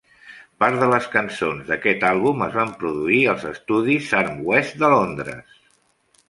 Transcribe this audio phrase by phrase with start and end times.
[0.61, 5.55] Part de les cançons d'aquest àlbum es van produir als estudis Sarm West de Londres.